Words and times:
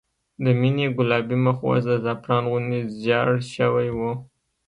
د 0.43 0.45
مينې 0.59 0.85
ګلابي 0.97 1.37
مخ 1.45 1.57
اوس 1.67 1.83
د 1.89 1.93
زعفران 2.03 2.43
غوندې 2.51 2.79
زېړ 3.01 3.27
شوی 3.53 3.89
و 3.97 3.99